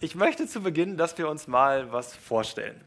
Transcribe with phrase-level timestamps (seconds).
[0.00, 2.80] Ich möchte zu Beginn, dass wir uns mal was vorstellen.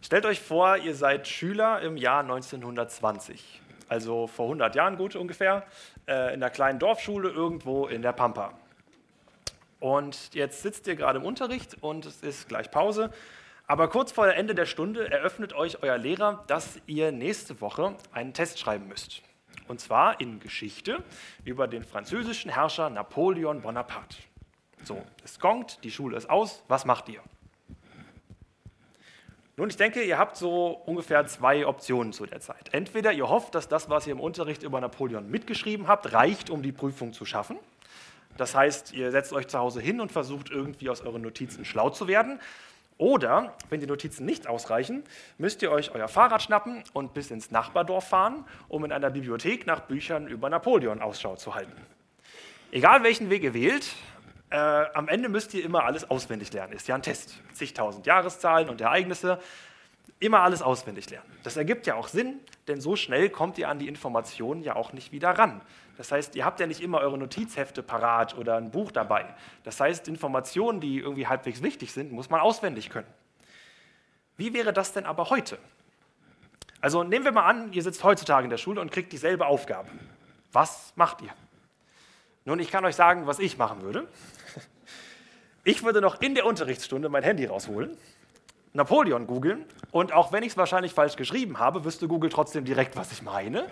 [0.00, 5.66] Stellt euch vor, ihr seid Schüler im Jahr 1920, also vor 100 Jahren gut ungefähr,
[6.06, 8.52] äh, in einer kleinen Dorfschule irgendwo in der Pampa.
[9.80, 13.10] Und jetzt sitzt ihr gerade im Unterricht und es ist gleich Pause.
[13.66, 18.34] Aber kurz vor Ende der Stunde eröffnet euch euer Lehrer, dass ihr nächste Woche einen
[18.34, 19.20] Test schreiben müsst.
[19.66, 21.02] Und zwar in Geschichte
[21.44, 24.18] über den französischen Herrscher Napoleon Bonaparte.
[24.84, 27.20] So, es gongt, die Schule ist aus, was macht ihr?
[29.58, 32.68] Nun, ich denke, ihr habt so ungefähr zwei Optionen zu der Zeit.
[32.72, 36.62] Entweder ihr hofft, dass das, was ihr im Unterricht über Napoleon mitgeschrieben habt, reicht, um
[36.62, 37.56] die Prüfung zu schaffen.
[38.36, 41.88] Das heißt, ihr setzt euch zu Hause hin und versucht irgendwie aus euren Notizen schlau
[41.88, 42.38] zu werden.
[42.98, 45.04] Oder, wenn die Notizen nicht ausreichen,
[45.38, 49.66] müsst ihr euch euer Fahrrad schnappen und bis ins Nachbardorf fahren, um in einer Bibliothek
[49.66, 51.72] nach Büchern über Napoleon Ausschau zu halten.
[52.72, 53.86] Egal welchen Weg ihr wählt,
[54.50, 56.72] äh, am Ende müsst ihr immer alles auswendig lernen.
[56.72, 57.34] Ist ja ein Test.
[57.52, 59.40] Zigtausend Jahreszahlen und Ereignisse.
[60.18, 61.30] Immer alles auswendig lernen.
[61.42, 64.92] Das ergibt ja auch Sinn, denn so schnell kommt ihr an die Informationen ja auch
[64.92, 65.60] nicht wieder ran.
[65.98, 69.34] Das heißt, ihr habt ja nicht immer eure Notizhefte parat oder ein Buch dabei.
[69.64, 73.06] Das heißt, Informationen, die irgendwie halbwegs wichtig sind, muss man auswendig können.
[74.36, 75.58] Wie wäre das denn aber heute?
[76.80, 79.88] Also nehmen wir mal an, ihr sitzt heutzutage in der Schule und kriegt dieselbe Aufgabe.
[80.52, 81.30] Was macht ihr?
[82.44, 84.06] Nun, ich kann euch sagen, was ich machen würde.
[85.66, 87.98] Ich würde noch in der Unterrichtsstunde mein Handy rausholen,
[88.72, 92.94] Napoleon googeln und auch wenn ich es wahrscheinlich falsch geschrieben habe, wüsste Google trotzdem direkt,
[92.94, 93.66] was ich meine.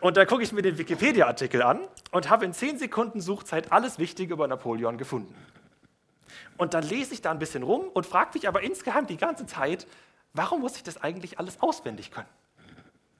[0.00, 1.80] Und da gucke ich mir den Wikipedia-Artikel an
[2.12, 5.34] und habe in 10 Sekunden Suchzeit alles Wichtige über Napoleon gefunden.
[6.56, 9.46] Und dann lese ich da ein bisschen rum und frage mich aber insgeheim die ganze
[9.46, 9.88] Zeit,
[10.34, 12.28] warum muss ich das eigentlich alles auswendig können?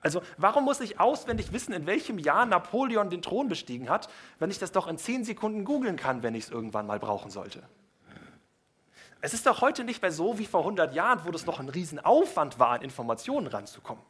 [0.03, 4.51] Also warum muss ich auswendig wissen, in welchem Jahr Napoleon den Thron bestiegen hat, wenn
[4.51, 7.63] ich das doch in 10 Sekunden googeln kann, wenn ich es irgendwann mal brauchen sollte?
[9.21, 11.69] Es ist doch heute nicht mehr so wie vor 100 Jahren, wo das noch ein
[11.69, 14.03] Riesenaufwand war, an Informationen ranzukommen.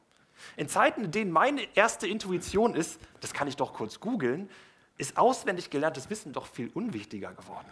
[0.57, 4.49] In Zeiten, in denen meine erste Intuition ist, das kann ich doch kurz googeln,
[4.97, 7.69] ist auswendig gelerntes Wissen doch viel unwichtiger geworden.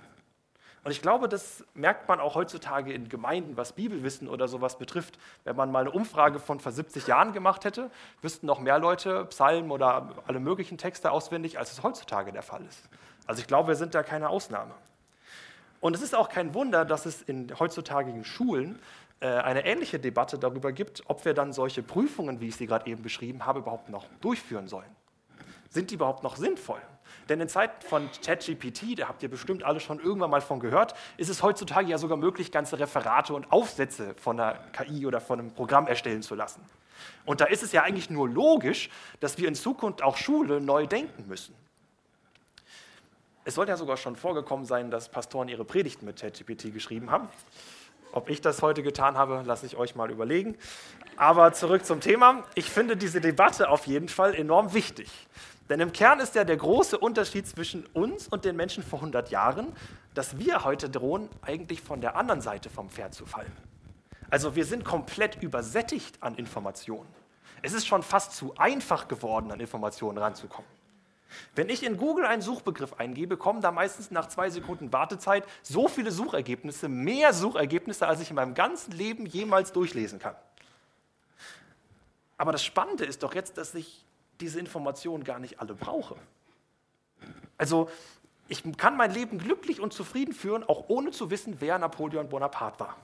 [0.82, 5.18] Und ich glaube, das merkt man auch heutzutage in Gemeinden, was Bibelwissen oder sowas betrifft.
[5.44, 7.90] Wenn man mal eine Umfrage von vor 70 Jahren gemacht hätte,
[8.22, 12.64] wüssten noch mehr Leute Psalmen oder alle möglichen Texte auswendig, als es heutzutage der Fall
[12.66, 12.88] ist.
[13.26, 14.72] Also ich glaube, wir sind da keine Ausnahme.
[15.80, 18.80] Und es ist auch kein Wunder, dass es in heutzutage Schulen
[19.20, 22.90] äh, eine ähnliche Debatte darüber gibt, ob wir dann solche Prüfungen, wie ich sie gerade
[22.90, 24.90] eben beschrieben habe, überhaupt noch durchführen sollen.
[25.68, 26.80] Sind die überhaupt noch sinnvoll?
[27.28, 30.94] Denn in Zeiten von ChatGPT, da habt ihr bestimmt alle schon irgendwann mal von gehört,
[31.16, 35.38] ist es heutzutage ja sogar möglich, ganze Referate und Aufsätze von einer KI oder von
[35.38, 36.62] einem Programm erstellen zu lassen.
[37.24, 40.86] Und da ist es ja eigentlich nur logisch, dass wir in Zukunft auch Schule neu
[40.86, 41.54] denken müssen.
[43.44, 47.28] Es soll ja sogar schon vorgekommen sein, dass Pastoren ihre Predigten mit ChatGPT geschrieben haben.
[48.12, 50.56] Ob ich das heute getan habe, lasse ich euch mal überlegen.
[51.16, 52.44] Aber zurück zum Thema.
[52.54, 55.08] Ich finde diese Debatte auf jeden Fall enorm wichtig.
[55.70, 59.30] Denn im Kern ist ja der große Unterschied zwischen uns und den Menschen vor 100
[59.30, 59.72] Jahren,
[60.14, 63.52] dass wir heute drohen, eigentlich von der anderen Seite vom Pferd zu fallen.
[64.30, 67.08] Also wir sind komplett übersättigt an Informationen.
[67.62, 70.68] Es ist schon fast zu einfach geworden, an Informationen ranzukommen.
[71.54, 75.86] Wenn ich in Google einen Suchbegriff eingebe, kommen da meistens nach zwei Sekunden Wartezeit so
[75.86, 80.34] viele Suchergebnisse, mehr Suchergebnisse, als ich in meinem ganzen Leben jemals durchlesen kann.
[82.36, 84.04] Aber das Spannende ist doch jetzt, dass ich
[84.40, 86.16] diese Informationen gar nicht alle brauche.
[87.58, 87.90] Also
[88.48, 92.80] ich kann mein Leben glücklich und zufrieden führen, auch ohne zu wissen, wer Napoleon Bonaparte
[92.80, 92.96] war.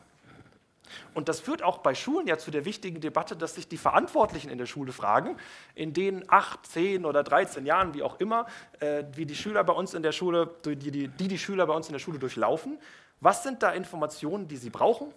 [1.14, 4.50] Und das führt auch bei Schulen ja zu der wichtigen Debatte, dass sich die Verantwortlichen
[4.50, 5.36] in der Schule fragen,
[5.74, 8.46] in den acht, zehn oder 13 Jahren, wie auch immer,
[8.80, 11.74] äh, wie die Schüler bei uns in der Schule, die, die, die die Schüler bei
[11.74, 12.78] uns in der Schule durchlaufen,
[13.20, 15.12] was sind da Informationen, die sie brauchen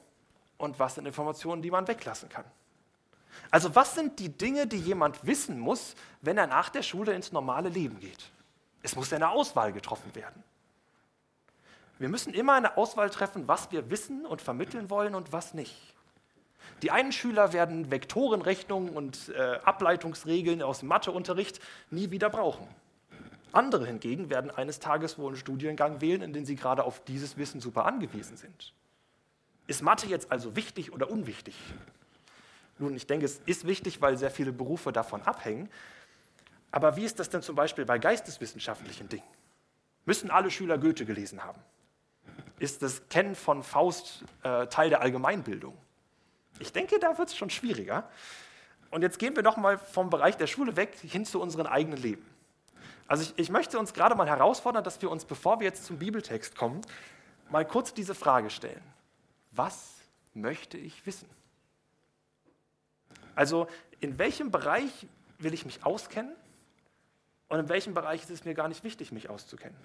[0.58, 2.46] und was sind Informationen, die man weglassen kann.
[3.52, 7.32] Also was sind die Dinge, die jemand wissen muss, wenn er nach der Schule ins
[7.32, 8.32] normale Leben geht?
[8.84, 10.44] Es muss eine Auswahl getroffen werden.
[11.98, 15.76] Wir müssen immer eine Auswahl treffen, was wir wissen und vermitteln wollen und was nicht.
[16.82, 21.60] Die einen Schüler werden Vektorenrechnungen und äh, Ableitungsregeln aus Matheunterricht
[21.90, 22.68] nie wieder brauchen.
[23.52, 27.38] Andere hingegen werden eines Tages wohl einen Studiengang wählen, in dem sie gerade auf dieses
[27.38, 28.74] Wissen super angewiesen sind.
[29.68, 31.56] Ist Mathe jetzt also wichtig oder unwichtig?
[32.80, 35.70] Nun, ich denke, es ist wichtig, weil sehr viele Berufe davon abhängen.
[36.72, 39.28] Aber wie ist das denn zum Beispiel bei geisteswissenschaftlichen Dingen?
[40.06, 41.62] Müssen alle Schüler Goethe gelesen haben?
[42.60, 45.78] ist das Kennen von Faust äh, Teil der Allgemeinbildung?
[46.60, 48.10] Ich denke, da wird es schon schwieriger.
[48.92, 51.98] Und jetzt gehen wir doch mal vom Bereich der Schule weg hin zu unserem eigenen
[52.02, 52.26] Leben.
[53.08, 55.98] Also ich, ich möchte uns gerade mal herausfordern, dass wir uns, bevor wir jetzt zum
[55.98, 56.82] Bibeltext kommen,
[57.50, 58.82] mal kurz diese Frage stellen.
[59.52, 59.96] Was
[60.34, 61.28] möchte ich wissen?
[63.40, 63.68] Also
[64.02, 65.08] in welchem Bereich
[65.38, 66.36] will ich mich auskennen
[67.48, 69.78] und in welchem Bereich ist es mir gar nicht wichtig, mich auszukennen?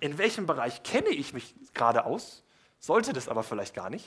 [0.00, 2.44] In welchem Bereich kenne ich mich gerade aus,
[2.78, 4.06] sollte das aber vielleicht gar nicht?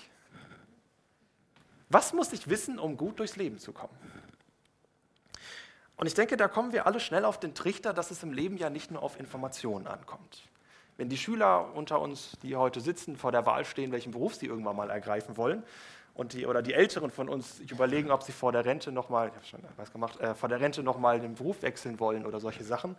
[1.89, 3.97] Was muss ich wissen, um gut durchs Leben zu kommen?
[5.95, 8.57] Und ich denke, da kommen wir alle schnell auf den Trichter, dass es im Leben
[8.57, 10.43] ja nicht nur auf Informationen ankommt.
[10.97, 14.45] Wenn die Schüler unter uns, die heute sitzen, vor der Wahl stehen, welchen Beruf sie
[14.45, 15.63] irgendwann mal ergreifen wollen,
[16.15, 19.35] und die, oder die Älteren von uns überlegen, ob sie vor der Rente nochmal, ich
[19.35, 22.63] habe schon was gemacht, äh, vor der Rente nochmal den Beruf wechseln wollen oder solche
[22.63, 22.95] Sachen,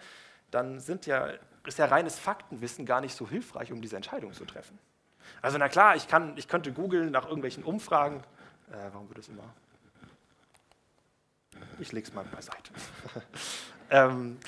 [0.50, 1.30] dann sind ja,
[1.66, 4.78] ist ja reines Faktenwissen gar nicht so hilfreich, um diese Entscheidung zu treffen.
[5.42, 8.22] Also na klar, ich, kann, ich könnte googeln nach irgendwelchen Umfragen.
[8.70, 9.44] Äh, warum wird das immer?
[11.78, 12.70] Ich lege es mal beiseite.
[13.90, 14.38] ähm,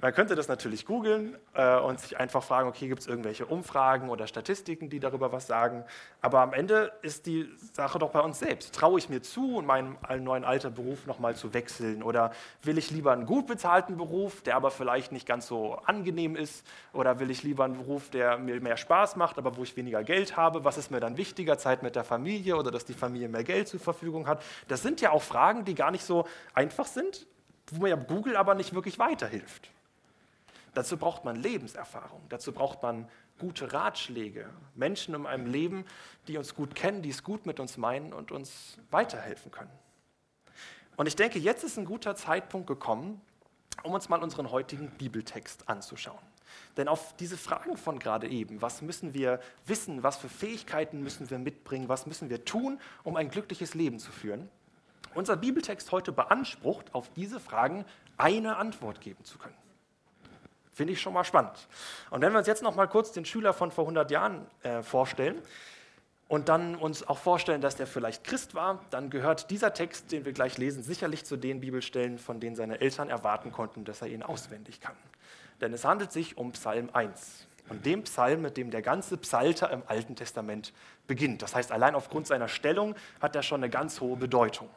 [0.00, 4.10] man könnte das natürlich googeln äh, und sich einfach fragen, okay, gibt es irgendwelche Umfragen
[4.10, 5.84] oder Statistiken, die darüber was sagen.
[6.20, 8.74] Aber am Ende ist die Sache doch bei uns selbst.
[8.74, 12.02] Traue ich mir zu, in meinem neuen alter Beruf nochmal zu wechseln?
[12.02, 12.30] Oder
[12.62, 16.64] will ich lieber einen gut bezahlten Beruf, der aber vielleicht nicht ganz so angenehm ist?
[16.92, 20.04] Oder will ich lieber einen Beruf, der mir mehr Spaß macht, aber wo ich weniger
[20.04, 20.64] Geld habe?
[20.64, 23.66] Was ist mir dann wichtiger, Zeit mit der Familie oder dass die Familie mehr Geld
[23.66, 24.42] zur Verfügung hat?
[24.68, 27.26] Das sind ja auch Fragen, die gar nicht so einfach sind,
[27.72, 29.70] wo mir Google aber nicht wirklich weiterhilft.
[30.78, 33.08] Dazu braucht man Lebenserfahrung, dazu braucht man
[33.40, 35.84] gute Ratschläge, Menschen in einem Leben,
[36.28, 39.72] die uns gut kennen, die es gut mit uns meinen und uns weiterhelfen können.
[40.96, 43.20] Und ich denke, jetzt ist ein guter Zeitpunkt gekommen,
[43.82, 46.22] um uns mal unseren heutigen Bibeltext anzuschauen.
[46.76, 51.28] Denn auf diese Fragen von gerade eben, was müssen wir wissen, was für Fähigkeiten müssen
[51.28, 54.48] wir mitbringen, was müssen wir tun, um ein glückliches Leben zu führen,
[55.16, 57.84] unser Bibeltext heute beansprucht, auf diese Fragen
[58.16, 59.56] eine Antwort geben zu können.
[60.78, 61.66] Finde ich schon mal spannend.
[62.08, 64.80] Und wenn wir uns jetzt noch mal kurz den Schüler von vor 100 Jahren äh,
[64.80, 65.42] vorstellen
[66.28, 70.24] und dann uns auch vorstellen, dass der vielleicht Christ war, dann gehört dieser Text, den
[70.24, 74.06] wir gleich lesen, sicherlich zu den Bibelstellen, von denen seine Eltern erwarten konnten, dass er
[74.06, 74.94] ihn auswendig kann.
[75.60, 79.72] Denn es handelt sich um Psalm 1 und dem Psalm, mit dem der ganze Psalter
[79.72, 80.72] im Alten Testament
[81.08, 81.42] beginnt.
[81.42, 84.70] Das heißt, allein aufgrund seiner Stellung hat er schon eine ganz hohe Bedeutung.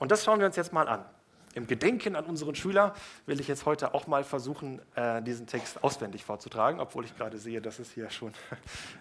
[0.00, 1.04] Und das schauen wir uns jetzt mal an
[1.56, 2.94] im Gedenken an unseren Schüler
[3.24, 7.38] will ich jetzt heute auch mal versuchen, äh, diesen Text auswendig vorzutragen, obwohl ich gerade
[7.38, 8.32] sehe, dass es hier schon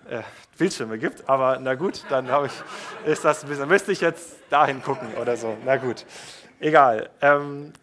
[0.10, 0.22] äh,
[0.58, 1.28] Bildschirme gibt.
[1.30, 2.54] Aber na gut, dann ich,
[3.06, 5.58] ist das ein bisschen, müsste ich jetzt dahin gucken oder so.
[5.66, 6.06] Na gut,
[6.62, 7.10] egal.
[7.20, 7.74] Ähm,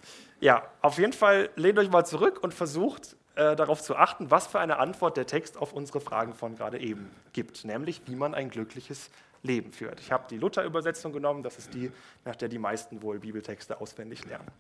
[0.41, 4.47] ja, auf jeden Fall lehnt euch mal zurück und versucht äh, darauf zu achten, was
[4.47, 8.35] für eine Antwort der Text auf unsere Fragen von gerade eben gibt, nämlich wie man
[8.35, 9.11] ein glückliches
[9.43, 10.01] Leben führt.
[10.01, 11.91] Ich habe die Luther-Übersetzung genommen, das ist die,
[12.25, 14.51] nach der die meisten wohl Bibeltexte auswendig lernen.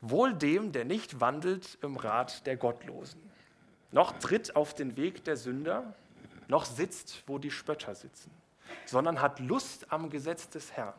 [0.00, 3.20] Wohl dem, der nicht wandelt im Rat der Gottlosen,
[3.90, 5.94] noch tritt auf den Weg der Sünder,
[6.46, 8.30] noch sitzt, wo die Spötter sitzen,
[8.84, 10.94] sondern hat Lust am Gesetz des Herrn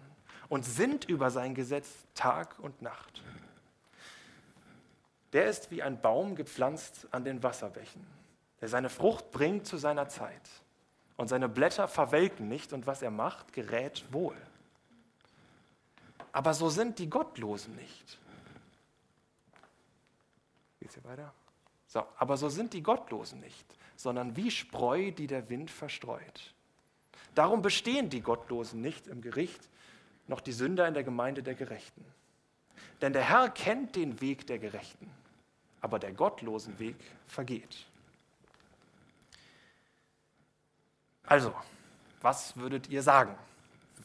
[0.49, 3.23] und sinnt über sein Gesetz Tag und Nacht.
[5.33, 8.05] Der ist wie ein Baum gepflanzt an den Wasserbächen,
[8.59, 10.41] der seine Frucht bringt zu seiner Zeit
[11.19, 14.37] und seine Blätter verwelken nicht und was er macht, gerät wohl.
[16.31, 18.17] Aber so sind die Gottlosen nicht.
[20.79, 21.33] Geht's hier weiter?
[21.87, 23.65] So, aber so sind die Gottlosen nicht,
[23.97, 26.53] sondern wie Spreu, die der Wind verstreut.
[27.35, 29.67] Darum bestehen die Gottlosen nicht im Gericht,
[30.29, 32.05] noch die Sünder in der Gemeinde der Gerechten.
[33.01, 35.11] Denn der Herr kennt den Weg der Gerechten,
[35.81, 36.95] aber der gottlosen Weg
[37.27, 37.88] vergeht.
[41.29, 41.53] Also,
[42.21, 43.35] was würdet ihr sagen?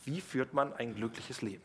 [0.05, 1.65] Wie führt man ein glückliches Leben?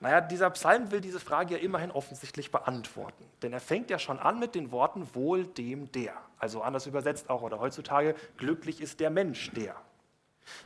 [0.00, 3.24] Naja, dieser Psalm will diese Frage ja immerhin offensichtlich beantworten.
[3.42, 6.14] Denn er fängt ja schon an mit den Worten wohl dem der.
[6.38, 9.76] Also anders übersetzt auch oder heutzutage, glücklich ist der Mensch der.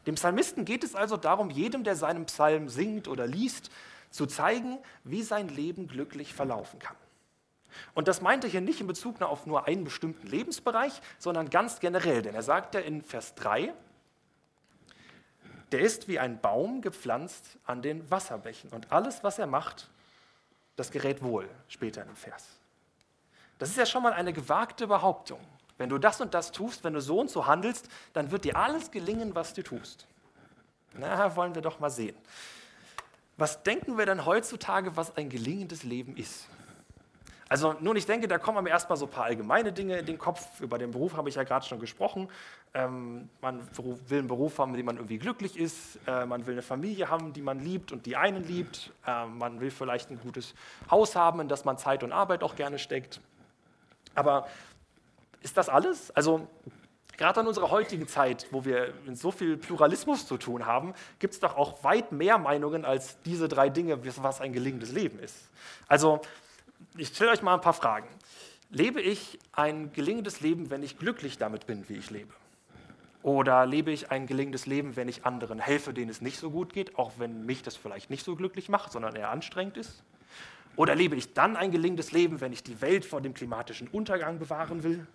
[0.06, 3.70] Dem Psalmisten geht es also darum, jedem, der seinen Psalm singt oder liest,
[4.10, 6.96] zu zeigen, wie sein Leben glücklich verlaufen kann.
[7.94, 11.80] Und das meint er hier nicht in Bezug auf nur einen bestimmten Lebensbereich, sondern ganz
[11.80, 12.22] generell.
[12.22, 13.72] Denn er sagt ja in Vers 3,
[15.72, 18.70] der ist wie ein Baum gepflanzt an den Wasserbächen.
[18.70, 19.88] Und alles, was er macht,
[20.76, 22.46] das gerät wohl, später im Vers.
[23.58, 25.40] Das ist ja schon mal eine gewagte Behauptung.
[25.78, 28.56] Wenn du das und das tust, wenn du so und so handelst, dann wird dir
[28.56, 30.06] alles gelingen, was du tust.
[30.94, 32.16] Na, wollen wir doch mal sehen.
[33.36, 36.48] Was denken wir denn heutzutage, was ein gelingendes Leben ist?
[37.48, 40.18] Also nun, ich denke, da kommen mir erstmal so ein paar allgemeine Dinge in den
[40.18, 40.60] Kopf.
[40.60, 42.28] Über den Beruf habe ich ja gerade schon gesprochen.
[42.74, 46.00] Ähm, man will einen Beruf haben, in dem man irgendwie glücklich ist.
[46.08, 48.92] Äh, man will eine Familie haben, die man liebt und die einen liebt.
[49.06, 50.54] Äh, man will vielleicht ein gutes
[50.90, 53.20] Haus haben, in das man Zeit und Arbeit auch gerne steckt.
[54.16, 54.48] Aber
[55.40, 56.10] ist das alles?
[56.10, 56.48] Also
[57.16, 61.32] Gerade in unserer heutigen Zeit, wo wir mit so viel Pluralismus zu tun haben, gibt
[61.32, 65.48] es doch auch weit mehr Meinungen als diese drei Dinge, was ein gelingendes Leben ist.
[65.88, 66.20] Also,
[66.96, 68.08] ich stelle euch mal ein paar Fragen.
[68.70, 72.32] Lebe ich ein gelingendes Leben, wenn ich glücklich damit bin, wie ich lebe?
[73.22, 76.72] Oder lebe ich ein gelingendes Leben, wenn ich anderen helfe, denen es nicht so gut
[76.72, 80.02] geht, auch wenn mich das vielleicht nicht so glücklich macht, sondern eher anstrengend ist?
[80.76, 84.38] Oder lebe ich dann ein gelingendes Leben, wenn ich die Welt vor dem klimatischen Untergang
[84.38, 85.06] bewahren will?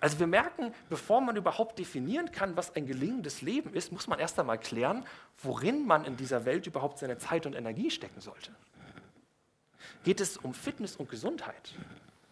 [0.00, 4.18] Also wir merken, bevor man überhaupt definieren kann, was ein gelingendes Leben ist, muss man
[4.18, 5.04] erst einmal klären,
[5.42, 8.52] worin man in dieser Welt überhaupt seine Zeit und Energie stecken sollte.
[10.04, 11.74] Geht es um Fitness und Gesundheit?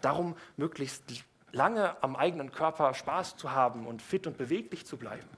[0.01, 1.05] Darum, möglichst
[1.53, 5.29] lange am eigenen Körper Spaß zu haben und fit und beweglich zu bleiben?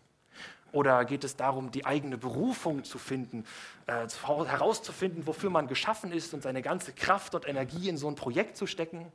[0.73, 3.45] Oder geht es darum, die eigene Berufung zu finden,
[3.87, 8.17] äh, herauszufinden, wofür man geschaffen ist und seine ganze Kraft und Energie in so ein
[8.17, 9.11] Projekt zu stecken?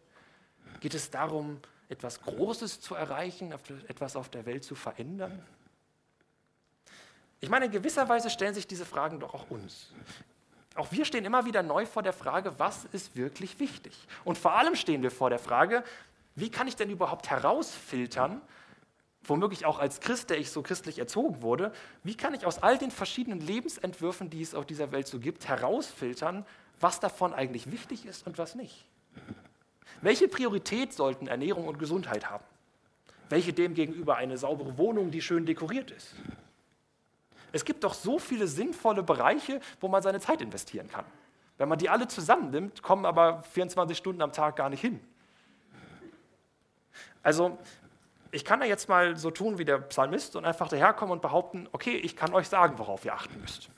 [0.79, 1.59] Geht es darum,
[1.89, 3.53] etwas Großes zu erreichen,
[3.87, 5.45] etwas auf der Welt zu verändern?
[7.39, 9.91] Ich meine, in gewisser Weise stellen sich diese Fragen doch auch uns.
[10.75, 13.95] Auch wir stehen immer wieder neu vor der Frage, was ist wirklich wichtig?
[14.23, 15.83] Und vor allem stehen wir vor der Frage,
[16.35, 18.41] wie kann ich denn überhaupt herausfiltern,
[19.23, 21.71] womöglich auch als Christ, der ich so christlich erzogen wurde,
[22.03, 25.47] wie kann ich aus all den verschiedenen Lebensentwürfen, die es auf dieser Welt so gibt,
[25.47, 26.45] herausfiltern,
[26.79, 28.85] was davon eigentlich wichtig ist und was nicht?
[30.01, 32.43] Welche Priorität sollten Ernährung und Gesundheit haben?
[33.29, 36.15] Welche demgegenüber eine saubere Wohnung, die schön dekoriert ist?
[37.53, 41.05] Es gibt doch so viele sinnvolle Bereiche, wo man seine Zeit investieren kann.
[41.57, 44.99] Wenn man die alle zusammennimmt, kommen aber 24 Stunden am Tag gar nicht hin.
[47.21, 47.57] Also,
[48.31, 51.69] ich kann ja jetzt mal so tun wie der Psalmist und einfach daherkommen und behaupten,
[51.71, 53.69] okay, ich kann euch sagen, worauf ihr achten müsst.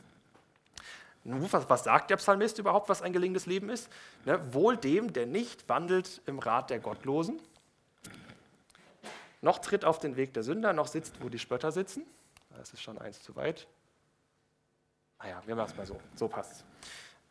[1.25, 3.89] Was, was, sagt der Psalmist überhaupt, was ein gelingendes Leben ist?
[4.23, 7.41] Ne, wohl dem, der nicht wandelt im Rat der Gottlosen,
[9.41, 12.05] noch tritt auf den Weg der Sünder, noch sitzt, wo die Spötter sitzen.
[12.57, 13.67] Das ist schon eins zu weit.
[15.19, 15.99] Naja, wir machen es mal so.
[16.15, 16.65] So passt.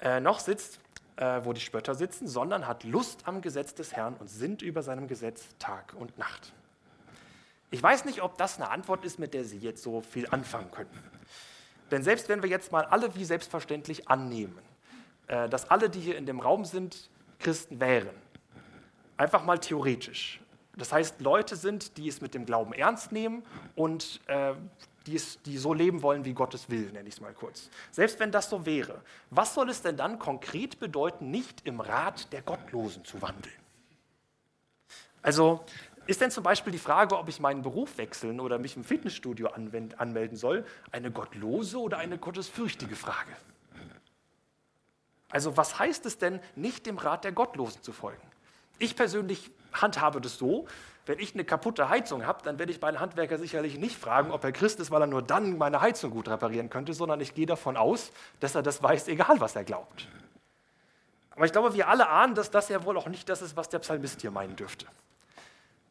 [0.01, 0.81] Äh, noch sitzt,
[1.17, 4.83] äh, wo die Spötter sitzen, sondern hat Lust am Gesetz des Herrn und sinnt über
[4.83, 6.53] seinem Gesetz Tag und Nacht.
[7.71, 10.71] Ich weiß nicht, ob das eine Antwort ist, mit der Sie jetzt so viel anfangen
[10.71, 10.91] können.
[11.91, 14.59] Denn selbst wenn wir jetzt mal alle wie selbstverständlich annehmen,
[15.27, 18.11] äh, dass alle, die hier in dem Raum sind, Christen wären,
[19.17, 20.41] einfach mal theoretisch.
[20.77, 23.45] Das heißt, Leute sind, die es mit dem Glauben ernst nehmen
[23.77, 24.55] und äh,
[25.07, 27.69] die, es, die so leben wollen, wie Gottes will, nenne ich es mal kurz.
[27.91, 32.33] Selbst wenn das so wäre, was soll es denn dann konkret bedeuten, nicht im Rat
[32.33, 33.55] der Gottlosen zu wandeln?
[35.23, 35.65] Also
[36.07, 39.49] ist denn zum Beispiel die Frage, ob ich meinen Beruf wechseln oder mich im Fitnessstudio
[39.49, 43.33] anmelden soll, eine gottlose oder eine gottesfürchtige Frage?
[45.31, 48.23] Also was heißt es denn, nicht dem Rat der Gottlosen zu folgen?
[48.79, 50.67] Ich persönlich handhabe das so,
[51.07, 54.43] wenn ich eine kaputte Heizung habe, dann werde ich meinen Handwerker sicherlich nicht fragen, ob
[54.45, 57.47] er Christ ist, weil er nur dann meine Heizung gut reparieren könnte, sondern ich gehe
[57.47, 60.09] davon aus, dass er das weiß, egal was er glaubt.
[61.31, 63.69] Aber ich glaube, wir alle ahnen, dass das ja wohl auch nicht das ist, was
[63.69, 64.87] der Psalmist hier meinen dürfte.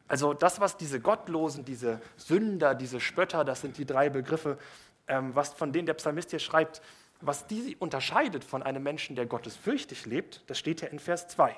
[0.08, 4.58] Also das, was diese Gottlosen, diese Sünder, diese Spötter, das sind die drei Begriffe,
[5.06, 6.82] ähm, was von denen der Psalmist hier schreibt,
[7.20, 11.54] was die unterscheidet von einem Menschen, der gottesfürchtig lebt, das steht ja in Vers 2.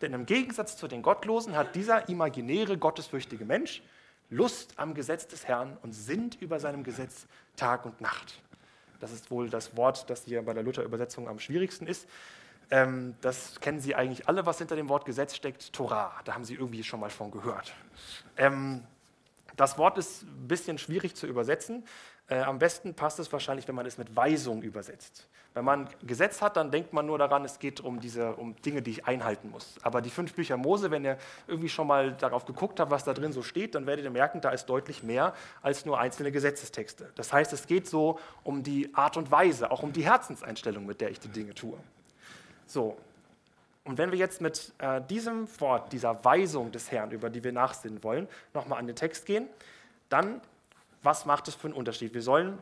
[0.00, 3.82] Denn im Gegensatz zu den Gottlosen hat dieser imaginäre, gottesfürchtige Mensch
[4.28, 8.42] Lust am Gesetz des Herrn und sinnt über seinem Gesetz Tag und Nacht.
[8.98, 12.08] Das ist wohl das Wort, das hier bei der Luther-Übersetzung am schwierigsten ist.
[12.70, 16.12] Ähm, das kennen Sie eigentlich alle, was hinter dem Wort Gesetz steckt, Torah.
[16.24, 17.72] Da haben Sie irgendwie schon mal von gehört.
[18.36, 18.82] Ähm,
[19.56, 21.84] das Wort ist ein bisschen schwierig zu übersetzen.
[22.28, 25.28] Äh, am besten passt es wahrscheinlich, wenn man es mit Weisung übersetzt.
[25.54, 28.82] Wenn man Gesetz hat, dann denkt man nur daran, es geht um, diese, um Dinge,
[28.82, 29.76] die ich einhalten muss.
[29.82, 31.16] Aber die fünf Bücher Mose, wenn ihr
[31.46, 34.40] irgendwie schon mal darauf geguckt habt, was da drin so steht, dann werdet ihr merken,
[34.40, 37.10] da ist deutlich mehr als nur einzelne Gesetzestexte.
[37.14, 41.00] Das heißt, es geht so um die Art und Weise, auch um die Herzenseinstellung, mit
[41.00, 41.78] der ich die Dinge tue.
[42.66, 42.96] So,
[43.86, 47.52] und wenn wir jetzt mit äh, diesem Wort, dieser Weisung des Herrn, über die wir
[47.52, 49.48] nachsinnen wollen, nochmal an den Text gehen,
[50.08, 50.40] dann,
[51.06, 52.12] was macht es für einen Unterschied?
[52.12, 52.58] Wir sollen,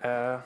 [0.00, 0.38] äh,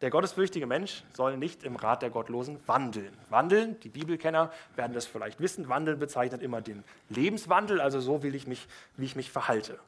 [0.00, 3.12] der gottesfürchtige Mensch soll nicht im Rat der Gottlosen wandeln.
[3.28, 8.36] Wandeln, die Bibelkenner werden das vielleicht wissen, wandeln bezeichnet immer den Lebenswandel, also so will
[8.36, 9.80] ich mich, wie ich mich verhalte.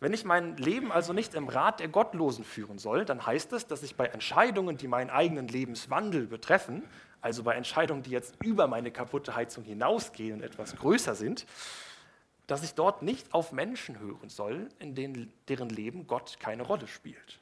[0.00, 3.66] Wenn ich mein Leben also nicht im Rat der Gottlosen führen soll, dann heißt das,
[3.66, 6.82] dass ich bei Entscheidungen, die meinen eigenen Lebenswandel betreffen,
[7.20, 11.44] also bei Entscheidungen, die jetzt über meine kaputte Heizung hinausgehen und etwas größer sind,
[12.46, 16.86] dass ich dort nicht auf Menschen hören soll, in denen, deren Leben Gott keine Rolle
[16.86, 17.38] spielt.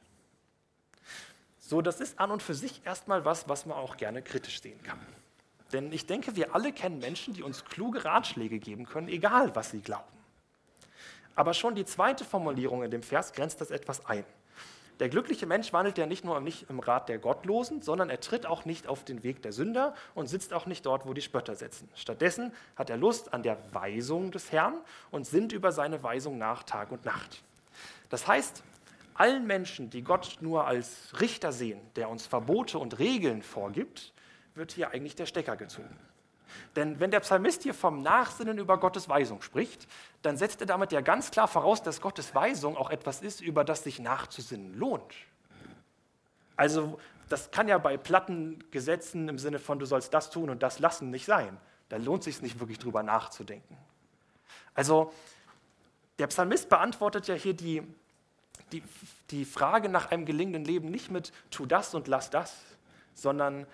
[1.57, 4.81] So, das ist an und für sich erstmal was, was man auch gerne kritisch sehen
[4.83, 4.99] kann.
[5.71, 9.71] Denn ich denke, wir alle kennen Menschen, die uns kluge Ratschläge geben können, egal was
[9.71, 10.03] sie glauben.
[11.35, 14.25] Aber schon die zweite Formulierung in dem Vers grenzt das etwas ein.
[15.01, 18.45] Der glückliche Mensch wandelt ja nicht nur nicht im Rat der Gottlosen, sondern er tritt
[18.45, 21.55] auch nicht auf den Weg der Sünder und sitzt auch nicht dort, wo die Spötter
[21.55, 21.89] sitzen.
[21.95, 24.79] Stattdessen hat er Lust an der Weisung des Herrn
[25.09, 27.41] und sinnt über seine Weisung nach Tag und Nacht.
[28.09, 28.61] Das heißt,
[29.15, 34.13] allen Menschen, die Gott nur als Richter sehen, der uns Verbote und Regeln vorgibt,
[34.53, 35.97] wird hier eigentlich der Stecker gezogen.
[36.75, 39.87] Denn wenn der Psalmist hier vom Nachsinnen über Gottes Weisung spricht,
[40.21, 43.63] dann setzt er damit ja ganz klar voraus, dass Gottes Weisung auch etwas ist, über
[43.63, 45.13] das sich nachzusinnen lohnt.
[46.55, 50.61] Also das kann ja bei platten Gesetzen im Sinne von du sollst das tun und
[50.61, 51.57] das lassen nicht sein.
[51.89, 53.77] Da lohnt es sich nicht wirklich drüber nachzudenken.
[54.75, 55.11] Also
[56.19, 57.81] der Psalmist beantwortet ja hier die,
[58.71, 58.83] die,
[59.31, 62.55] die Frage nach einem gelingenden Leben nicht mit tu das und lass das,
[63.13, 63.65] sondern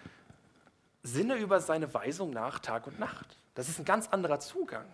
[1.03, 3.37] sinne über seine Weisung nach Tag und Nacht.
[3.55, 4.85] Das ist ein ganz anderer Zugang.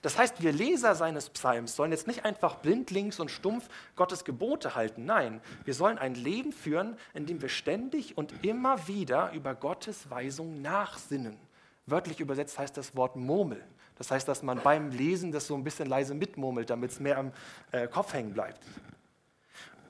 [0.00, 4.74] Das heißt, wir Leser seines Psalms sollen jetzt nicht einfach blindlings und stumpf Gottes Gebote
[4.74, 5.04] halten.
[5.04, 10.10] Nein, wir sollen ein Leben führen, in dem wir ständig und immer wieder über Gottes
[10.10, 11.36] Weisung nachsinnen.
[11.86, 13.64] Wörtlich übersetzt heißt das Wort murmeln.
[13.96, 17.18] Das heißt, dass man beim Lesen das so ein bisschen leise mitmurmelt, damit es mehr
[17.18, 17.32] am
[17.70, 18.64] äh, Kopf hängen bleibt.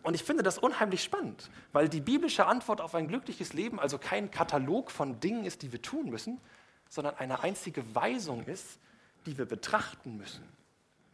[0.03, 3.99] Und ich finde das unheimlich spannend, weil die biblische Antwort auf ein glückliches Leben also
[3.99, 6.41] kein Katalog von Dingen ist, die wir tun müssen,
[6.89, 8.79] sondern eine einzige Weisung ist,
[9.27, 10.45] die wir betrachten müssen,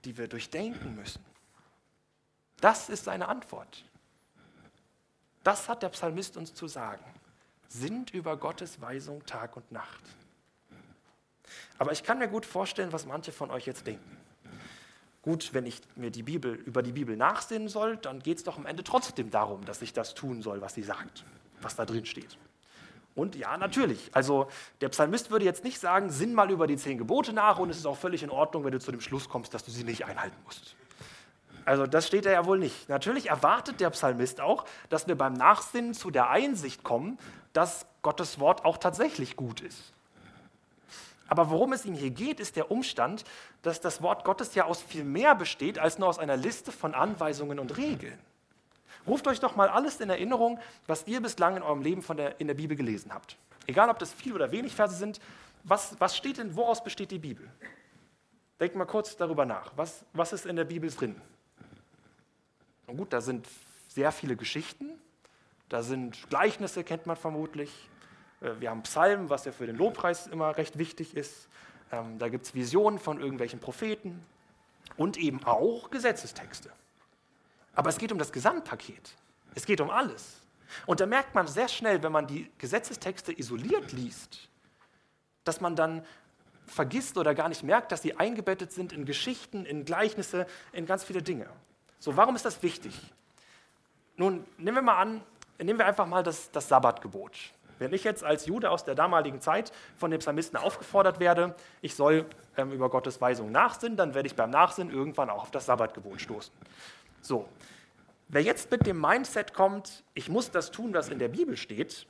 [0.05, 1.25] die wir durchdenken müssen.
[2.61, 3.85] Das ist seine Antwort.
[5.45, 7.05] Das hat der Psalmist uns zu sagen.
[7.69, 10.03] Sind über Gottes Weisung Tag und Nacht.
[11.79, 14.17] Aber ich kann mir gut vorstellen, was manche von euch jetzt denken.
[15.23, 18.57] Gut, wenn ich mir die Bibel über die Bibel nachsinnen soll, dann geht es doch
[18.57, 21.25] am Ende trotzdem darum, dass ich das tun soll, was sie sagt,
[21.61, 22.39] was da drin steht.
[23.15, 24.11] Und ja, natürlich.
[24.13, 24.49] Also
[24.81, 27.79] der Psalmist würde jetzt nicht sagen, sinn mal über die zehn Gebote nach und es
[27.79, 30.05] ist auch völlig in Ordnung, wenn du zu dem Schluss kommst, dass du sie nicht
[30.05, 30.77] einhalten musst.
[31.65, 32.89] Also das steht er ja wohl nicht.
[32.89, 37.19] Natürlich erwartet der Psalmist auch, dass wir beim Nachsinnen zu der Einsicht kommen,
[37.53, 39.93] dass Gottes Wort auch tatsächlich gut ist.
[41.29, 43.25] Aber worum es ihm hier geht, ist der Umstand,
[43.63, 46.95] dass das Wort Gottes ja aus viel mehr besteht als nur aus einer Liste von
[46.95, 48.19] Anweisungen und Regeln.
[49.09, 52.41] Ruft euch doch mal alles in Erinnerung, was ihr bislang in eurem Leben von der,
[52.41, 53.37] in der Bibel gelesen habt.
[53.67, 55.21] Egal, ob das viel oder wenig Verse sind,
[55.65, 57.49] was, was steht denn, woraus besteht die Bibel?
[58.61, 59.73] Denkt mal kurz darüber nach.
[59.77, 61.21] Was, was ist in der Bibel drin?
[62.87, 63.47] Und gut, da sind
[63.89, 64.91] sehr viele Geschichten,
[65.69, 67.71] da sind Gleichnisse, kennt man vermutlich,
[68.41, 71.49] äh, wir haben Psalmen, was ja für den Lobpreis immer recht wichtig ist.
[71.93, 74.25] Ähm, da gibt es Visionen von irgendwelchen Propheten
[74.97, 76.71] und eben auch Gesetzestexte.
[77.79, 79.15] Aber es geht um das Gesamtpaket.
[79.55, 80.41] Es geht um alles.
[80.85, 84.49] Und da merkt man sehr schnell, wenn man die Gesetzestexte isoliert liest,
[85.45, 86.05] dass man dann
[86.67, 91.05] vergisst oder gar nicht merkt, dass sie eingebettet sind in Geschichten, in Gleichnisse, in ganz
[91.05, 91.47] viele Dinge.
[92.01, 93.01] So, warum ist das wichtig?
[94.17, 95.23] Nun, nehmen wir mal an,
[95.63, 97.31] nehmen wir einfach mal das, das Sabbatgebot.
[97.79, 101.95] Wenn ich jetzt als Jude aus der damaligen Zeit von dem Psalmisten aufgefordert werde, ich
[101.95, 105.67] soll ähm, über Gottes Weisung nachsinnen, dann werde ich beim Nachsinnen irgendwann auch auf das
[105.67, 106.53] Sabbatgebot stoßen.
[107.21, 107.49] So,
[108.29, 112.07] wer jetzt mit dem Mindset kommt, ich muss das tun, was in der Bibel steht,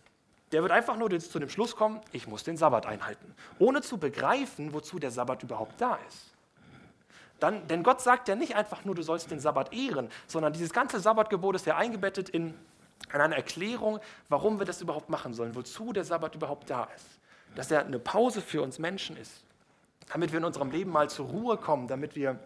[0.52, 3.98] der wird einfach nur zu dem Schluss kommen, ich muss den Sabbat einhalten, ohne zu
[3.98, 6.34] begreifen, wozu der Sabbat überhaupt da ist.
[7.38, 10.72] Dann, denn Gott sagt ja nicht einfach nur, du sollst den Sabbat ehren, sondern dieses
[10.72, 12.54] ganze Sabbatgebot ist ja eingebettet in
[13.10, 17.06] an einer Erklärung, warum wir das überhaupt machen sollen, wozu der Sabbat überhaupt da ist.
[17.54, 19.44] Dass er eine Pause für uns Menschen ist,
[20.12, 22.38] damit wir in unserem Leben mal zur Ruhe kommen, damit wir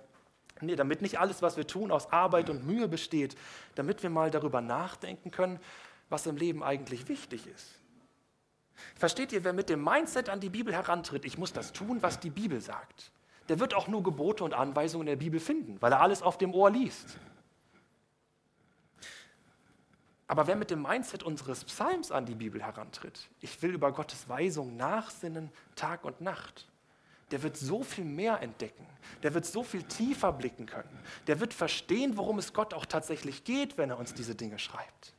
[0.63, 3.37] Nee, damit nicht alles, was wir tun, aus Arbeit und Mühe besteht,
[3.75, 5.59] damit wir mal darüber nachdenken können,
[6.09, 7.75] was im Leben eigentlich wichtig ist.
[8.95, 12.21] Versteht ihr, wer mit dem Mindset an die Bibel herantritt, ich muss das tun, was
[12.21, 13.11] die Bibel sagt,
[13.49, 16.39] der wird auch nur Gebote und Anweisungen in der Bibel finden, weil er alles auf
[16.39, 17.19] dem Ohr liest.
[20.27, 24.29] Aber wer mit dem Mindset unseres Psalms an die Bibel herantritt, ich will über Gottes
[24.29, 26.69] Weisung nachsinnen Tag und Nacht,
[27.33, 28.87] der wird so viel mehr entdecken,
[29.23, 33.45] der wird so viel tiefer blicken können, der wird verstehen, worum es Gott auch tatsächlich
[33.45, 35.15] geht, wenn er uns diese Dinge schreibt.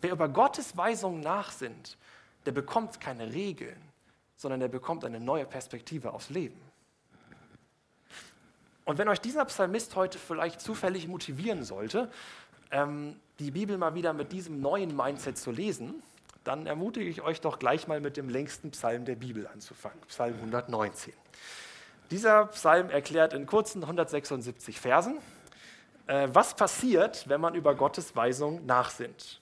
[0.00, 1.96] Wer über Gottes Weisung nachsinnt,
[2.44, 3.80] der bekommt keine Regeln,
[4.36, 6.60] sondern der bekommt eine neue Perspektive aufs Leben.
[8.84, 12.10] Und wenn euch dieser Psalmist heute vielleicht zufällig motivieren sollte,
[12.70, 16.02] ähm, die Bibel mal wieder mit diesem neuen Mindset zu lesen,
[16.44, 20.34] dann ermutige ich euch doch gleich mal mit dem längsten Psalm der Bibel anzufangen, Psalm
[20.34, 21.12] 119.
[22.10, 25.18] Dieser Psalm erklärt in kurzen 176 Versen,
[26.06, 29.40] äh, was passiert, wenn man über Gottes Weisung nachsinnt.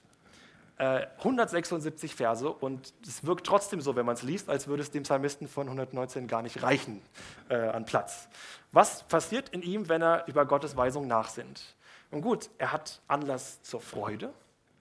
[0.76, 4.90] Äh, 176 Verse und es wirkt trotzdem so, wenn man es liest, als würde es
[4.90, 7.00] dem Psalmisten von 119 gar nicht reichen
[7.48, 8.28] äh, an Platz.
[8.72, 11.76] Was passiert in ihm, wenn er über Gottes Weisung nachsinnt?
[12.10, 14.32] Und gut, er hat Anlass zur Freude,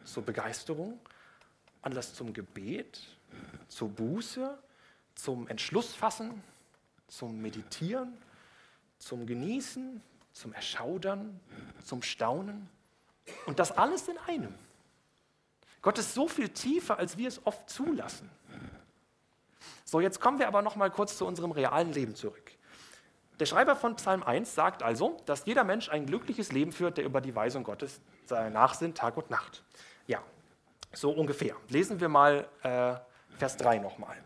[0.04, 1.00] zur Begeisterung,
[1.84, 3.02] Anlass zum Gebet,
[3.68, 4.58] zur Buße,
[5.16, 6.42] zum Entschlussfassen,
[7.08, 8.18] zum Meditieren,
[8.98, 11.40] zum Genießen, zum Erschaudern,
[11.84, 12.70] zum Staunen.
[13.46, 14.54] Und das alles in einem.
[15.82, 18.30] Gott ist so viel tiefer, als wir es oft zulassen.
[19.86, 22.52] So, jetzt kommen wir aber noch mal kurz zu unserem realen Leben zurück.
[23.40, 27.06] Der Schreiber von Psalm 1 sagt also, dass jeder Mensch ein glückliches Leben führt, der
[27.06, 29.64] über die Weisung Gottes nachsinnt, Tag und Nacht.
[30.08, 30.24] Ja,
[30.94, 31.56] so ungefähr.
[31.70, 32.96] Lesen wir mal äh,
[33.38, 34.18] Vers 3 nochmal.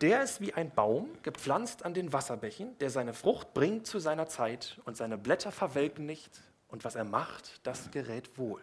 [0.00, 4.28] Der ist wie ein Baum, gepflanzt an den Wasserbächen, der seine Frucht bringt zu seiner
[4.28, 8.60] Zeit und seine Blätter verwelken nicht und was er macht, das gerät wohl.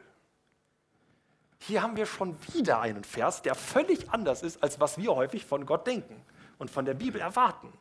[1.59, 5.45] Hier haben wir schon wieder einen Vers, der völlig anders ist, als was wir häufig
[5.45, 6.21] von Gott denken
[6.57, 7.73] und von der Bibel erwarten.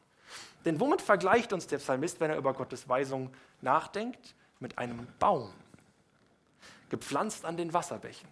[0.65, 4.35] Denn womit vergleicht uns der Psalmist, wenn er über Gottes Weisung nachdenkt?
[4.61, 5.53] Mit einem Baum,
[6.89, 8.29] gepflanzt an den Wasserbächen.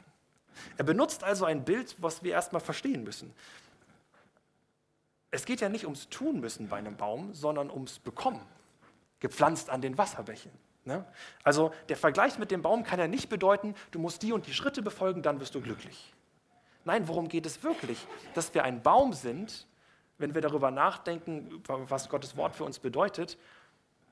[0.79, 3.35] Er benutzt also ein Bild, was wir erstmal verstehen müssen.
[5.33, 8.47] Es geht ja nicht ums Tun müssen bei einem Baum, sondern ums Bekommen,
[9.19, 10.53] gepflanzt an den Wasserbächen.
[10.85, 11.05] Ne?
[11.43, 14.53] Also der Vergleich mit dem Baum kann ja nicht bedeuten, du musst die und die
[14.53, 16.13] Schritte befolgen, dann wirst du glücklich.
[16.85, 18.07] Nein, worum geht es wirklich?
[18.35, 19.67] Dass wir ein Baum sind,
[20.19, 23.39] wenn wir darüber nachdenken, was Gottes Wort für uns bedeutet,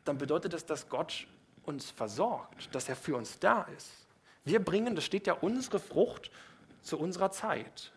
[0.04, 1.26] dann bedeutet es, dass Gott
[1.64, 3.90] uns versorgt, dass er für uns da ist.
[4.44, 6.30] Wir bringen, das steht ja, unsere Frucht
[6.80, 7.92] zu unserer Zeit.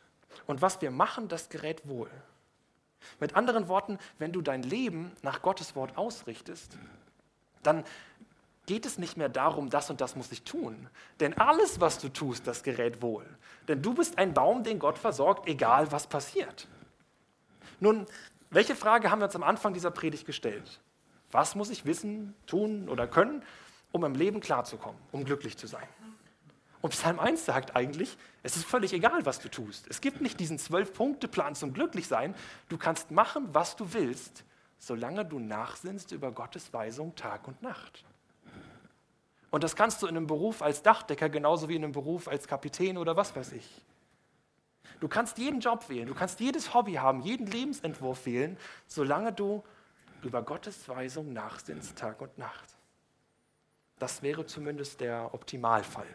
[0.46, 2.10] Und was wir machen, das gerät wohl.
[3.20, 6.78] Mit anderen Worten, wenn du dein Leben nach Gottes Wort ausrichtest,
[7.64, 7.84] dann
[8.66, 10.90] geht es nicht mehr darum, das und das muss ich tun.
[11.20, 13.26] Denn alles, was du tust, das gerät wohl.
[13.68, 16.68] Denn du bist ein Baum, den Gott versorgt, egal was passiert.
[17.80, 18.06] Nun,
[18.50, 20.80] welche Frage haben wir uns am Anfang dieser Predigt gestellt?
[21.32, 23.44] Was muss ich wissen, tun oder können,
[23.92, 25.88] um im Leben klarzukommen, um glücklich zu sein?
[26.84, 29.88] Und Psalm 1 sagt eigentlich, es ist völlig egal, was du tust.
[29.90, 32.36] Es gibt nicht diesen Zwölf-Punkte-Plan zum Glücklichsein.
[32.68, 34.44] Du kannst machen, was du willst,
[34.80, 38.04] solange du nachsinnst über Gottes Weisung Tag und Nacht.
[39.50, 42.50] Und das kannst du in einem Beruf als Dachdecker genauso wie in einem Beruf als
[42.50, 43.82] Kapitän oder was weiß ich.
[45.00, 49.64] Du kannst jeden Job wählen, du kannst jedes Hobby haben, jeden Lebensentwurf wählen, solange du
[50.22, 52.76] über Gottes Weisung nachsinnst Tag und Nacht.
[54.00, 56.14] Das wäre zumindest der Optimalfall.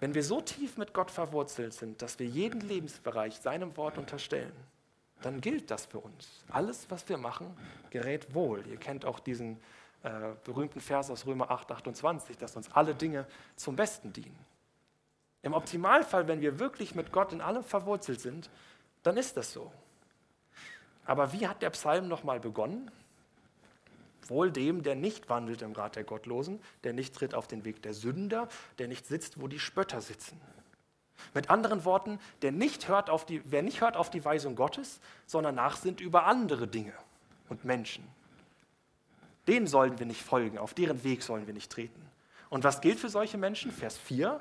[0.00, 4.52] Wenn wir so tief mit Gott verwurzelt sind, dass wir jeden Lebensbereich seinem Wort unterstellen,
[5.22, 6.44] dann gilt das für uns.
[6.48, 7.56] Alles, was wir machen,
[7.90, 8.64] gerät wohl.
[8.68, 9.58] Ihr kennt auch diesen
[10.04, 10.10] äh,
[10.44, 14.38] berühmten Vers aus Römer 8, 28, dass uns alle Dinge zum Besten dienen.
[15.42, 18.48] Im Optimalfall, wenn wir wirklich mit Gott in allem verwurzelt sind,
[19.02, 19.72] dann ist das so.
[21.04, 22.90] Aber wie hat der Psalm nochmal begonnen?
[24.28, 27.82] Wohl dem, der nicht wandelt im Rat der Gottlosen, der nicht tritt auf den Weg
[27.82, 30.40] der Sünder, der nicht sitzt, wo die Spötter sitzen.
[31.34, 35.00] Mit anderen Worten, der nicht hört auf die, wer nicht hört auf die Weisung Gottes,
[35.26, 36.92] sondern nachsinnt über andere Dinge
[37.48, 38.04] und Menschen.
[39.46, 42.02] Denen sollen wir nicht folgen, auf deren Weg sollen wir nicht treten.
[42.50, 43.72] Und was gilt für solche Menschen?
[43.72, 44.40] Vers 4.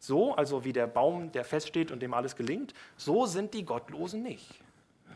[0.00, 4.22] So, also wie der Baum, der feststeht und dem alles gelingt, so sind die Gottlosen
[4.22, 4.60] nicht,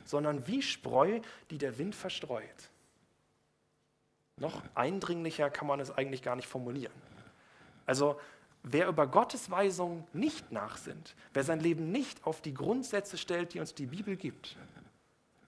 [0.04, 2.71] sondern wie Spreu, die der Wind verstreut.
[4.42, 6.92] Noch eindringlicher kann man es eigentlich gar nicht formulieren.
[7.86, 8.18] Also
[8.64, 13.60] wer über Gottes Weisung nicht nachsinnt, wer sein Leben nicht auf die Grundsätze stellt, die
[13.60, 14.56] uns die Bibel gibt,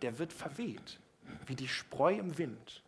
[0.03, 1.01] der wird verweht,
[1.47, 2.85] wie die Spreu im Wind.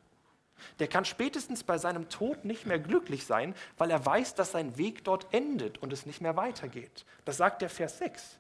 [0.78, 4.78] Der kann spätestens bei seinem Tod nicht mehr glücklich sein, weil er weiß, dass sein
[4.78, 7.04] Weg dort endet und es nicht mehr weitergeht.
[7.24, 8.38] Das sagt der Vers 6.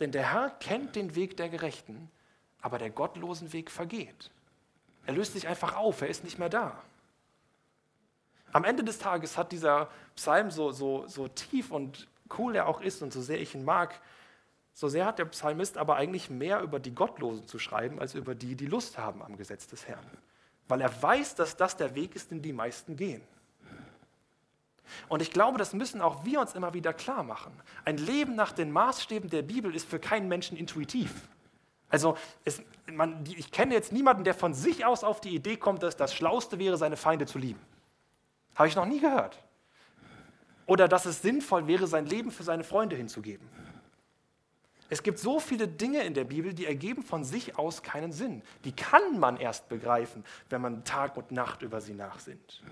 [0.00, 2.10] Denn der Herr kennt den Weg der Gerechten,
[2.60, 4.32] aber der gottlosen Weg vergeht.
[5.06, 6.82] Er löst sich einfach auf, er ist nicht mehr da.
[8.52, 12.80] Am Ende des Tages hat dieser Psalm so, so, so tief und cool er auch
[12.80, 14.00] ist und so sehr ich ihn mag,
[14.72, 18.34] so sehr hat der Psalmist aber eigentlich mehr über die Gottlosen zu schreiben, als über
[18.34, 20.04] die, die Lust haben am Gesetz des Herrn.
[20.68, 23.22] Weil er weiß, dass das der Weg ist, den die meisten gehen.
[25.08, 27.52] Und ich glaube, das müssen auch wir uns immer wieder klar machen.
[27.84, 31.28] Ein Leben nach den Maßstäben der Bibel ist für keinen Menschen intuitiv.
[31.88, 35.82] Also es, man, ich kenne jetzt niemanden, der von sich aus auf die Idee kommt,
[35.82, 37.60] dass das Schlauste wäre, seine Feinde zu lieben.
[38.56, 39.38] Habe ich noch nie gehört.
[40.66, 43.48] Oder dass es sinnvoll wäre, sein Leben für seine Freunde hinzugeben.
[44.88, 48.42] Es gibt so viele Dinge in der Bibel, die ergeben von sich aus keinen Sinn.
[48.64, 52.62] Die kann man erst begreifen, wenn man Tag und Nacht über sie nachsinnt.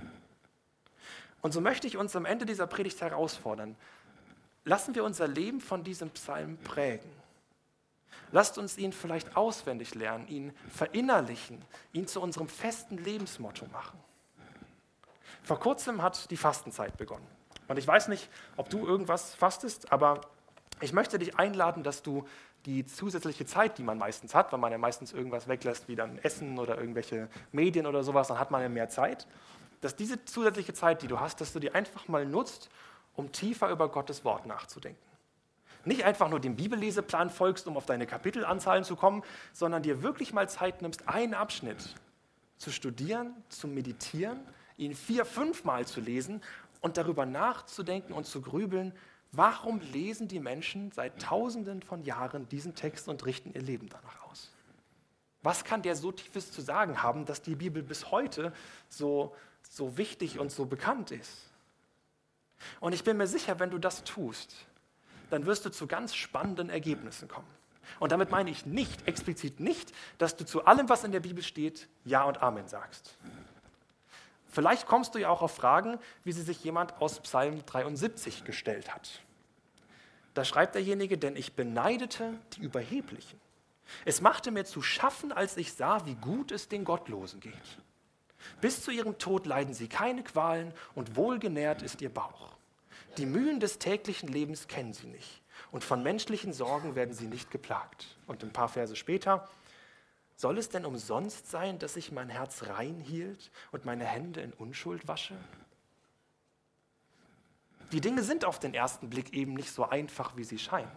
[1.42, 3.77] Und so möchte ich uns am Ende dieser Predigt herausfordern,
[4.64, 7.11] lassen wir unser Leben von diesem Psalm prägen.
[8.31, 13.99] Lasst uns ihn vielleicht auswendig lernen, ihn verinnerlichen, ihn zu unserem festen Lebensmotto machen.
[15.44, 17.26] Vor kurzem hat die Fastenzeit begonnen.
[17.68, 20.22] Und ich weiß nicht, ob du irgendwas fastest, aber
[20.80, 22.26] ich möchte dich einladen, dass du
[22.66, 26.18] die zusätzliche Zeit, die man meistens hat, weil man ja meistens irgendwas weglässt, wie dann
[26.18, 29.26] Essen oder irgendwelche Medien oder sowas, dann hat man ja mehr Zeit,
[29.83, 32.70] dass diese zusätzliche Zeit, die du hast, dass du die einfach mal nutzt,
[33.14, 34.98] um tiefer über Gottes Wort nachzudenken.
[35.85, 40.33] Nicht einfach nur dem Bibelleseplan folgst, um auf deine Kapitelanzahlen zu kommen, sondern dir wirklich
[40.33, 41.94] mal Zeit nimmst, einen Abschnitt
[42.57, 44.40] zu studieren, zu meditieren,
[44.77, 46.43] ihn vier, fünfmal zu lesen
[46.81, 48.93] und darüber nachzudenken und zu grübeln,
[49.33, 54.23] warum lesen die Menschen seit Tausenden von Jahren diesen Text und richten ihr Leben danach
[54.31, 54.51] aus?
[55.43, 58.53] Was kann der so tiefes zu sagen haben, dass die Bibel bis heute
[58.89, 59.35] so,
[59.69, 61.51] so wichtig und so bekannt ist?
[62.81, 64.55] Und ich bin mir sicher, wenn du das tust,
[65.31, 67.49] dann wirst du zu ganz spannenden Ergebnissen kommen.
[68.01, 71.43] Und damit meine ich nicht, explizit nicht, dass du zu allem, was in der Bibel
[71.43, 73.17] steht, Ja und Amen sagst.
[74.55, 78.95] Vielleicht kommst du ja auch auf Fragen, wie sie sich jemand aus Psalm 73 gestellt
[78.95, 79.21] hat.
[80.33, 83.40] Da schreibt derjenige, denn ich beneidete die Überheblichen.
[84.05, 87.53] Es machte mir zu schaffen, als ich sah, wie gut es den Gottlosen geht.
[88.61, 92.57] Bis zu ihrem Tod leiden sie keine Qualen und wohlgenährt ist ihr Bauch.
[93.17, 97.51] Die Mühen des täglichen Lebens kennen sie nicht und von menschlichen Sorgen werden sie nicht
[97.51, 98.07] geplagt.
[98.29, 99.49] Und ein paar Verse später,
[100.37, 104.53] soll es denn umsonst sein, dass ich mein Herz rein hielt und meine Hände in
[104.53, 105.37] Unschuld wasche?
[107.92, 110.90] Die Dinge sind auf den ersten Blick eben nicht so einfach, wie sie scheinen.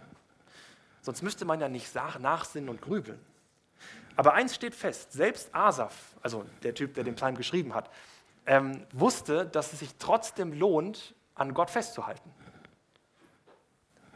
[1.02, 3.20] Sonst müsste man ja nicht nachsinnen und grübeln.
[4.16, 7.92] Aber eins steht fest, selbst Asaf, also der Typ, der den Psalm geschrieben hat,
[8.48, 12.34] ähm, wusste, dass es sich trotzdem lohnt, an Gott festzuhalten.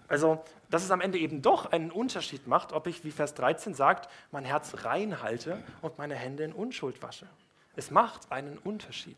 [0.08, 3.76] Also, dass es am Ende eben doch einen Unterschied macht, ob ich, wie Vers 13
[3.76, 7.28] sagt, mein Herz rein halte und meine Hände in Unschuld wasche.
[7.76, 9.18] Es macht einen Unterschied.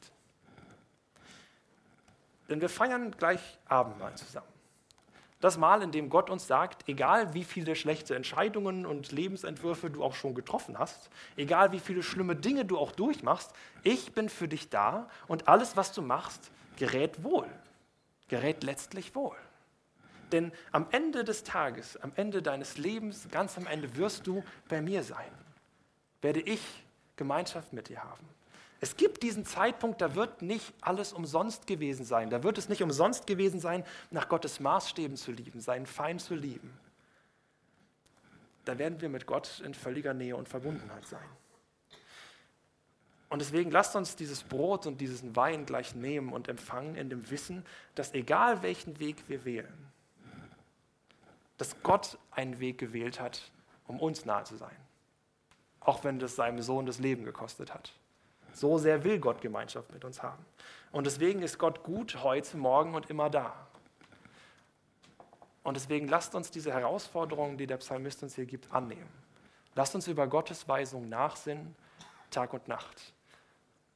[2.50, 4.48] Denn wir feiern gleich Abendmahl zusammen.
[5.40, 10.04] Das Mal, in dem Gott uns sagt, egal wie viele schlechte Entscheidungen und Lebensentwürfe du
[10.04, 13.52] auch schon getroffen hast, egal wie viele schlimme Dinge du auch durchmachst,
[13.84, 17.50] ich bin für dich da und alles, was du machst, gerät wohl
[18.34, 19.36] gerät letztlich wohl.
[20.34, 24.82] Denn am Ende des Tages, am Ende deines Lebens, ganz am Ende wirst du bei
[24.82, 25.32] mir sein.
[26.22, 26.60] Werde ich
[27.16, 28.28] Gemeinschaft mit dir haben.
[28.82, 32.32] Es gibt diesen Zeitpunkt, da wird nicht alles umsonst gewesen sein.
[32.32, 36.34] Da wird es nicht umsonst gewesen sein, nach Gottes Maßstäben zu lieben, seinen Feind zu
[36.36, 36.74] lieben.
[38.66, 41.30] Da werden wir mit Gott in völliger Nähe und Verbundenheit sein.
[43.30, 47.30] Und deswegen lasst uns dieses Brot und diesen Wein gleich nehmen und empfangen in dem
[47.30, 47.66] Wissen,
[47.96, 49.93] dass egal welchen Weg wir wählen,
[51.64, 53.50] dass Gott einen Weg gewählt hat,
[53.88, 54.76] um uns nahe zu sein.
[55.80, 57.94] Auch wenn das seinem Sohn das Leben gekostet hat.
[58.52, 60.46] So sehr will Gott Gemeinschaft mit uns haben.
[60.92, 63.54] Und deswegen ist Gott gut heute, morgen und immer da.
[65.64, 69.10] Und deswegen lasst uns diese Herausforderungen, die der Psalmist uns hier gibt, annehmen.
[69.74, 71.78] Lasst uns über Gottes Weisung nachsinnen,
[72.30, 73.14] Tag und Nacht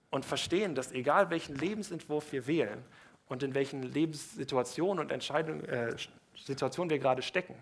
[0.10, 2.82] und verstehen, dass egal welchen Lebensentwurf wir wählen
[3.28, 5.96] und in welchen Lebenssituationen und Entscheidungen, äh,
[6.36, 7.56] Situationen wir gerade stecken,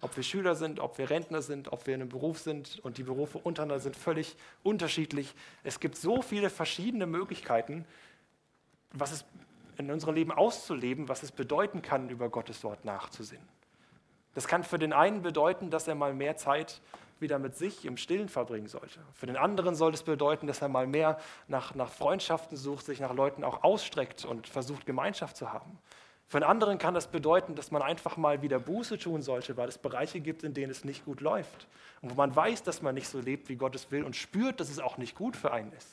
[0.00, 2.98] ob wir Schüler sind, ob wir Rentner sind, ob wir in einem Beruf sind und
[2.98, 5.34] die Berufe untereinander sind völlig unterschiedlich.
[5.62, 7.84] Es gibt so viele verschiedene Möglichkeiten,
[8.92, 9.24] was es
[9.78, 13.46] in unserem Leben auszuleben, was es bedeuten kann, über Gottes Wort nachzusinnen.
[14.34, 16.80] Das kann für den einen bedeuten, dass er mal mehr Zeit
[17.22, 19.00] wieder mit sich im Stillen verbringen sollte.
[19.14, 23.00] Für den anderen soll es bedeuten, dass er mal mehr nach, nach Freundschaften sucht, sich
[23.00, 25.78] nach Leuten auch ausstreckt und versucht, Gemeinschaft zu haben.
[26.28, 29.68] Für einen anderen kann das bedeuten, dass man einfach mal wieder Buße tun sollte, weil
[29.68, 31.66] es Bereiche gibt, in denen es nicht gut läuft.
[32.00, 34.58] Und wo man weiß, dass man nicht so lebt, wie Gott es will und spürt,
[34.58, 35.90] dass es auch nicht gut für einen ist.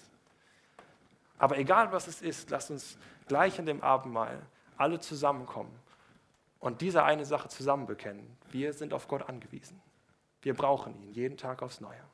[1.38, 4.42] Aber egal was es ist, lasst uns gleich in dem Abendmahl
[4.78, 5.78] alle zusammenkommen
[6.60, 8.38] und diese eine Sache zusammen bekennen.
[8.52, 9.82] Wir sind auf Gott angewiesen.
[10.42, 12.09] Wir brauchen ihn jeden Tag aufs Neue.